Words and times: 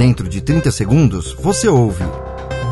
Dentro 0.00 0.26
de 0.26 0.40
30 0.40 0.70
segundos, 0.70 1.34
você 1.34 1.68
ouve 1.68 2.04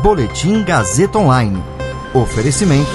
Boletim 0.01 0.63
Gazeta 0.63 1.19
Online. 1.19 1.63
Oferecimento. 2.11 2.89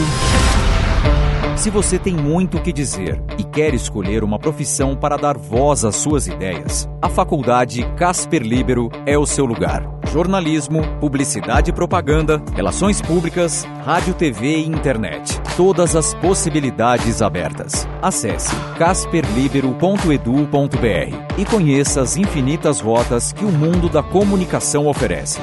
Se 1.56 1.70
você 1.70 1.98
tem 1.98 2.14
muito 2.14 2.58
o 2.58 2.60
que 2.60 2.70
dizer 2.72 3.22
e 3.38 3.44
quer 3.44 3.72
escolher 3.74 4.24
uma 4.24 4.38
profissão 4.38 4.94
para 4.96 5.16
dar 5.16 5.38
voz 5.38 5.84
às 5.84 5.96
suas 5.96 6.26
ideias, 6.26 6.88
a 7.00 7.08
Faculdade 7.08 7.88
Casper 7.96 8.42
Libero 8.42 8.90
é 9.06 9.16
o 9.16 9.24
seu 9.24 9.46
lugar. 9.46 9.88
Jornalismo, 10.12 10.82
publicidade 11.00 11.70
e 11.70 11.72
propaganda, 11.72 12.42
relações 12.54 13.00
públicas, 13.00 13.64
rádio, 13.84 14.12
TV 14.14 14.58
e 14.58 14.66
internet. 14.66 15.40
Todas 15.56 15.96
as 15.96 16.12
possibilidades 16.14 17.22
abertas. 17.22 17.88
Acesse 18.02 18.54
casperlibero.edu.br 18.76 21.38
e 21.38 21.44
conheça 21.44 22.02
as 22.02 22.16
infinitas 22.16 22.80
rotas 22.80 23.32
que 23.32 23.44
o 23.44 23.50
mundo 23.50 23.88
da 23.88 24.02
comunicação 24.02 24.88
oferece. 24.88 25.38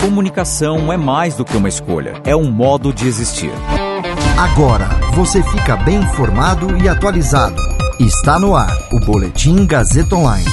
Comunicação 0.00 0.92
é 0.92 0.96
mais 0.96 1.34
do 1.34 1.44
que 1.44 1.56
uma 1.56 1.68
escolha, 1.68 2.14
é 2.24 2.36
um 2.36 2.48
modo 2.50 2.92
de 2.92 3.08
existir. 3.08 3.50
Agora 4.38 4.88
você 5.14 5.42
fica 5.42 5.74
bem 5.74 5.96
informado 5.96 6.76
e 6.80 6.88
atualizado. 6.88 7.60
Está 7.98 8.38
no 8.38 8.54
ar 8.54 8.72
o 8.92 9.00
Boletim 9.00 9.66
Gazeta 9.66 10.14
Online. 10.14 10.46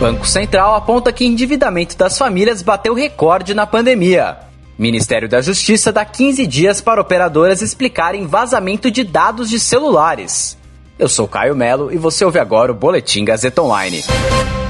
Banco 0.00 0.26
Central 0.26 0.74
aponta 0.74 1.12
que 1.12 1.26
endividamento 1.26 1.98
das 1.98 2.16
famílias 2.16 2.62
bateu 2.62 2.94
recorde 2.94 3.52
na 3.52 3.66
pandemia. 3.66 4.38
Ministério 4.78 5.28
da 5.28 5.42
Justiça 5.42 5.92
dá 5.92 6.02
15 6.02 6.46
dias 6.46 6.80
para 6.80 6.98
operadoras 6.98 7.60
explicarem 7.60 8.26
vazamento 8.26 8.90
de 8.90 9.04
dados 9.04 9.50
de 9.50 9.60
celulares. 9.60 10.56
Eu 10.98 11.10
sou 11.10 11.28
Caio 11.28 11.54
Melo 11.54 11.92
e 11.92 11.98
você 11.98 12.24
ouve 12.24 12.38
agora 12.38 12.72
o 12.72 12.74
Boletim 12.74 13.22
Gazeta 13.22 13.60
Online. 13.60 14.02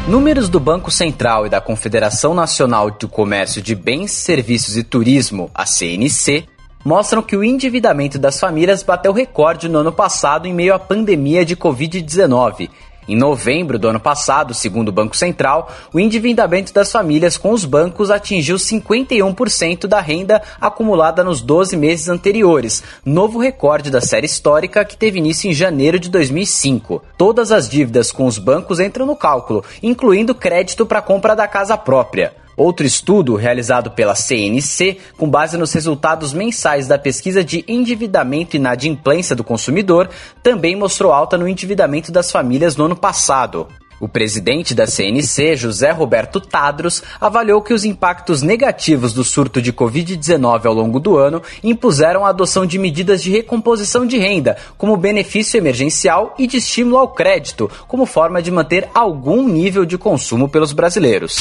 Números 0.09 0.49
do 0.49 0.59
Banco 0.59 0.91
Central 0.91 1.47
e 1.47 1.49
da 1.49 1.61
Confederação 1.61 2.35
Nacional 2.35 2.91
do 2.91 3.07
Comércio 3.07 3.63
de 3.63 3.77
Bens, 3.77 4.11
Serviços 4.11 4.77
e 4.77 4.83
Turismo, 4.83 5.53
a 5.55 5.65
CNC, 5.65 6.49
mostram 6.85 7.23
que 7.23 7.37
o 7.37 7.43
endividamento 7.43 8.19
das 8.19 8.39
famílias 8.39 8.83
bateu 8.83 9.13
recorde 9.13 9.69
no 9.69 9.79
ano 9.79 9.93
passado 9.93 10.47
em 10.47 10.53
meio 10.53 10.75
à 10.75 10.79
pandemia 10.79 11.45
de 11.45 11.57
Covid-19. 11.57 12.69
Em 13.07 13.17
novembro 13.17 13.79
do 13.79 13.89
ano 13.89 14.01
passado, 14.01 14.55
segundo 14.55 14.89
o 14.89 14.93
Banco 14.93 15.15
Central, 15.15 15.71
o 15.93 16.01
endividamento 16.01 16.73
das 16.73 16.91
famílias 16.91 17.37
com 17.37 17.51
os 17.51 17.65
bancos 17.65 18.11
atingiu 18.11 18.57
51% 18.57 19.87
da 19.87 20.01
renda 20.01 20.41
acumulada 20.59 21.23
nos 21.23 21.43
12 21.43 21.77
meses 21.77 22.09
anteriores, 22.09 22.83
novo 23.05 23.39
recorde 23.39 23.91
da 23.91 24.01
série 24.01 24.27
histórica 24.27 24.85
que 24.87 24.97
teve 24.97 25.19
início 25.19 25.51
em 25.51 25.55
janeiro 25.55 25.99
de 26.01 26.09
2005. 26.09 27.03
Todas 27.19 27.53
as 27.53 27.69
dívidas 27.69 28.11
com 28.11 28.25
os 28.25 28.39
bancos 28.39 28.81
entram 28.81 29.05
no 29.05 29.17
cálculo, 29.17 29.63
incluindo 29.83 30.35
crédito 30.35 30.87
para 30.87 31.03
compra 31.03 31.37
da 31.37 31.47
casa 31.47 31.77
própria. 31.77 32.44
Outro 32.57 32.87
estudo 32.87 33.35
realizado 33.35 33.91
pela 33.91 34.15
CNC, 34.15 34.99
com 35.17 35.29
base 35.29 35.57
nos 35.57 35.73
resultados 35.73 36.33
mensais 36.33 36.87
da 36.87 36.99
pesquisa 36.99 37.43
de 37.43 37.65
endividamento 37.67 38.57
e 38.57 38.59
inadimplência 38.59 39.35
do 39.35 39.43
consumidor, 39.43 40.09
também 40.43 40.77
mostrou 40.77 41.13
alta 41.13 41.37
no 41.37 41.49
endividamento 41.49 42.13
das 42.13 42.31
famílias 42.31 42.77
no 42.77 42.85
ano 42.85 42.97
passado. 42.97 43.67
O 44.01 44.09
presidente 44.09 44.75
da 44.75 44.87
CNC, 44.87 45.57
José 45.57 45.91
Roberto 45.91 46.41
Tadros, 46.41 47.03
avaliou 47.21 47.63
que 47.63 47.73
os 47.73 47.85
impactos 47.85 48.43
negativos 48.43 49.13
do 49.13 49.25
surto 49.25 49.63
de 49.63 49.73
Covid-19 49.73 50.67
ao 50.67 50.75
longo 50.75 51.01
do 51.01 51.17
ano 51.17 51.41
impuseram 51.63 52.27
a 52.27 52.29
adoção 52.29 52.67
de 52.67 52.79
medidas 52.79 53.23
de 53.23 53.31
recomposição 53.31 54.05
de 54.05 54.19
renda, 54.19 54.57
como 54.77 54.97
benefício 54.97 55.59
emergencial 55.59 56.35
e 56.39 56.47
de 56.47 56.59
estímulo 56.59 56.99
ao 56.99 57.09
crédito, 57.09 57.71
como 57.87 58.05
forma 58.05 58.43
de 58.43 58.51
manter 58.51 58.89
algum 58.93 59.49
nível 59.49 59.85
de 59.85 59.97
consumo 59.97 60.49
pelos 60.49 60.73
brasileiros 60.73 61.37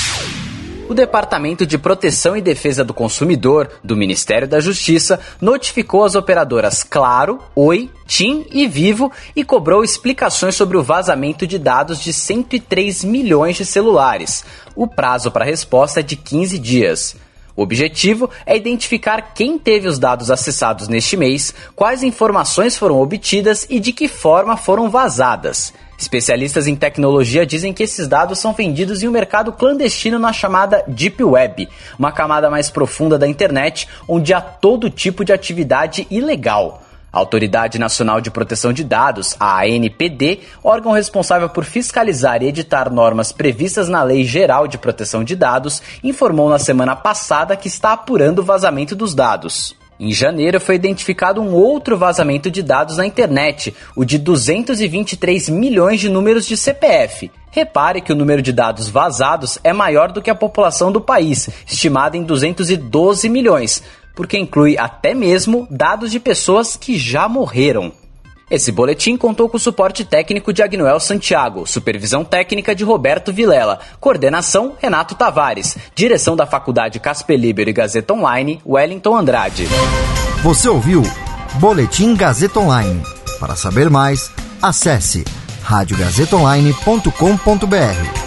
o 0.90 0.94
Departamento 0.94 1.66
de 1.66 1.78
Proteção 1.78 2.36
e 2.36 2.42
Defesa 2.42 2.84
do 2.84 2.94
Consumidor 2.94 3.70
do 3.84 3.96
Ministério 3.96 4.48
da 4.48 4.60
Justiça 4.60 5.20
notificou 5.40 6.04
as 6.04 6.16
operadoras 6.16 6.84
Claro, 6.84 7.40
Oi, 7.56 7.90
TIM 8.06 8.46
e 8.52 8.68
Vivo 8.68 9.12
e 9.36 9.44
cobrou 9.44 9.84
explicações 9.84 10.56
sobre 10.56 10.78
o 10.78 10.84
vazamento 10.84 11.48
de 11.48 11.58
dados 11.58 12.00
de 12.00 12.12
103 12.12 13.04
milhões 13.04 13.56
de 13.56 13.66
celulares. 13.66 14.44
O 14.76 14.88
prazo 14.88 15.32
para 15.32 15.46
resposta 15.46 16.02
é 16.02 16.04
de 16.04 16.16
15 16.16 16.60
dias. 16.60 17.16
O 17.56 17.62
objetivo 17.62 18.30
é 18.46 18.58
identificar 18.58 19.34
quem 19.34 19.60
teve 19.60 19.88
os 19.88 20.00
dados 20.00 20.32
acessados 20.32 20.88
neste 20.88 21.16
mês, 21.16 21.54
quais 21.76 22.02
informações 22.02 22.76
foram 22.76 23.00
obtidas 23.00 23.68
e 23.70 23.80
de 23.80 23.94
que 23.94 24.08
forma 24.08 24.58
foram 24.58 24.90
vazadas. 24.90 25.72
Especialistas 26.04 26.68
em 26.68 26.76
tecnologia 26.76 27.46
dizem 27.46 27.72
que 27.72 27.82
esses 27.82 28.10
dados 28.10 28.38
são 28.38 28.52
vendidos 28.52 29.02
em 29.02 29.08
um 29.08 29.12
mercado 29.12 29.54
clandestino 29.54 30.20
na 30.20 30.34
chamada 30.34 30.84
Deep 30.86 31.24
Web, 31.24 31.70
uma 31.98 32.12
camada 32.12 32.50
mais 32.50 32.70
profunda 32.70 33.18
da 33.18 33.26
internet 33.26 33.88
onde 34.06 34.34
há 34.34 34.42
todo 34.42 34.90
tipo 34.90 35.24
de 35.24 35.32
atividade 35.32 36.06
ilegal. 36.12 36.84
A 37.12 37.20
Autoridade 37.20 37.80
Nacional 37.80 38.20
de 38.20 38.30
Proteção 38.30 38.74
de 38.74 38.84
Dados, 38.84 39.38
a 39.40 39.62
ANPD, 39.62 40.42
órgão 40.62 40.92
responsável 40.92 41.48
por 41.48 41.64
fiscalizar 41.64 42.44
e 42.44 42.48
editar 42.48 42.92
normas 42.92 43.32
previstas 43.32 43.88
na 43.88 44.04
Lei 44.04 44.26
Geral 44.26 44.68
de 44.68 44.78
Proteção 44.78 45.24
de 45.24 45.38
Dados, 45.38 45.82
informou 46.04 46.50
na 46.50 46.60
semana 46.60 46.98
passada 46.98 47.56
que 47.56 47.70
está 47.70 47.94
apurando 47.94 48.40
o 48.40 48.44
vazamento 48.44 48.94
dos 48.94 49.16
dados. 49.16 49.74
Em 50.04 50.12
janeiro 50.12 50.60
foi 50.60 50.76
identificado 50.76 51.40
um 51.40 51.54
outro 51.54 51.98
vazamento 51.98 52.52
de 52.52 52.62
dados 52.62 52.98
na 52.98 53.06
internet, 53.06 53.74
o 53.96 54.04
de 54.04 54.18
223 54.18 55.48
milhões 55.48 56.02
de 56.02 56.10
números 56.10 56.46
de 56.46 56.58
CPF. 56.58 57.32
Repare 57.50 58.02
que 58.02 58.12
o 58.12 58.16
número 58.16 58.42
de 58.42 58.52
dados 58.52 58.90
vazados 58.90 59.58
é 59.64 59.72
maior 59.72 60.12
do 60.12 60.22
que 60.22 60.30
a 60.30 60.36
população 60.36 60.92
do 60.92 61.00
país, 61.00 61.50
estimada 61.66 62.18
em 62.18 62.24
212 62.24 63.30
milhões, 63.30 63.82
porque 64.14 64.38
inclui 64.38 64.78
até 64.78 65.14
mesmo 65.14 65.66
dados 65.72 66.12
de 66.12 66.20
pessoas 66.20 66.76
que 66.76 66.98
já 66.98 67.30
morreram. 67.30 67.94
Esse 68.50 68.72
boletim 68.72 69.18
contou 69.18 69.50
com 69.50 69.58
o 69.58 69.60
suporte 69.60 70.04
técnico 70.04 70.54
de 70.54 70.62
Agnoel 70.62 71.00
Santiago, 71.00 71.66
supervisão 71.66 72.24
técnica 72.24 72.76
de 72.76 72.84
Roberto 72.84 73.34
Vilela, 73.34 73.80
coordenação 74.00 74.74
Renato 74.80 75.16
Tavares, 75.16 75.76
direção 75.96 76.36
da 76.36 76.46
Faculdade 76.46 77.00
Casper 77.00 77.40
Libero 77.40 77.70
e 77.70 77.74
Gazeta 77.74 78.14
Online, 78.14 78.62
Wellington 78.66 79.16
Andrade. 79.16 79.68
Você 80.44 80.70
ouviu 80.70 81.02
Boletim 81.56 82.16
Gazeta 82.16 82.60
Online. 82.60 83.02
Para 83.40 83.56
saber 83.56 83.90
mais, 83.90 84.30
acesse 84.62 85.24
radiogazetaonline.com.br. 85.64 88.23